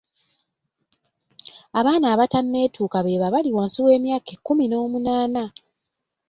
Abaana 1.79 2.05
abatanetuuka 2.13 2.97
beebo 3.05 3.25
abali 3.27 3.49
wansi 3.57 3.79
w'emyaka 3.85 4.29
ekkumi 4.35 4.63
n'omunaana. 4.67 5.43